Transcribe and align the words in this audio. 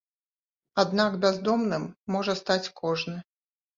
Аднак 0.83 1.19
бяздомным 1.25 1.83
можа 2.17 2.33
стаць 2.43 2.73
кожны. 2.81 3.17